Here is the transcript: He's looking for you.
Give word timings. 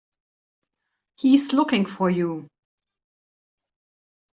He's 1.17 1.53
looking 1.53 1.85
for 1.85 2.09
you. 2.09 2.47